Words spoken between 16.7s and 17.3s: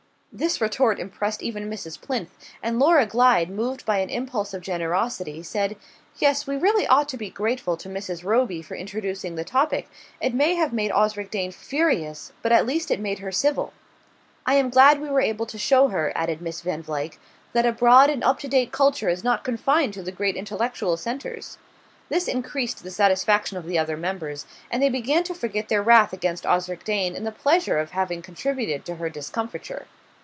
Vluyck,